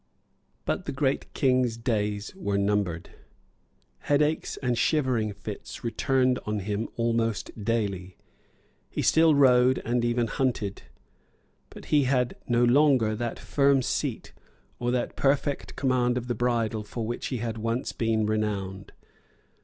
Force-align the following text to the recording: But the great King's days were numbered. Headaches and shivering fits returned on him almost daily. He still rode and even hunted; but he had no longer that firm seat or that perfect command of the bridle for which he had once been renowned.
But 0.65 0.85
the 0.85 0.91
great 0.91 1.31
King's 1.35 1.77
days 1.77 2.33
were 2.35 2.57
numbered. 2.57 3.11
Headaches 3.99 4.57
and 4.57 4.75
shivering 4.75 5.31
fits 5.31 5.83
returned 5.83 6.39
on 6.43 6.61
him 6.61 6.89
almost 6.95 7.51
daily. 7.63 8.17
He 8.89 9.03
still 9.03 9.35
rode 9.35 9.79
and 9.85 10.03
even 10.03 10.25
hunted; 10.25 10.81
but 11.69 11.85
he 11.93 12.05
had 12.05 12.35
no 12.47 12.63
longer 12.63 13.15
that 13.15 13.37
firm 13.37 13.83
seat 13.83 14.33
or 14.79 14.89
that 14.89 15.15
perfect 15.15 15.75
command 15.75 16.17
of 16.17 16.25
the 16.27 16.33
bridle 16.33 16.83
for 16.83 17.05
which 17.05 17.27
he 17.27 17.37
had 17.37 17.59
once 17.59 17.91
been 17.91 18.25
renowned. 18.25 18.93